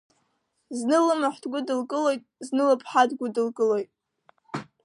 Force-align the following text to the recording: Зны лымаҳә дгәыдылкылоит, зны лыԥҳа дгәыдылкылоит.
Зны 0.77 0.97
лымаҳә 1.05 1.39
дгәыдылкылоит, 1.43 2.21
зны 2.47 2.63
лыԥҳа 2.69 3.03
дгәыдылкылоит. 3.09 3.89